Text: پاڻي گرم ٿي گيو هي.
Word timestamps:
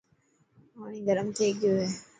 پاڻي 0.73 0.99
گرم 1.07 1.27
ٿي 1.37 1.47
گيو 1.59 1.73
هي. 1.81 1.87